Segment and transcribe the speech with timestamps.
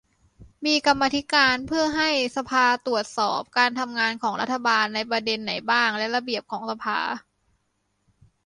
[0.65, 6.99] มีกรรมธิการ เพื่อให้สภาตรวจสอบการทำงานของรัฐบาลในประเด็นไหนบ้าง และ ระเบียบของสภา